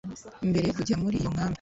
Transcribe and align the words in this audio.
Mbere 0.49 0.65
yo 0.67 0.73
kujya 0.77 0.95
muri 1.01 1.15
iyo 1.19 1.29
nkambi 1.33 1.49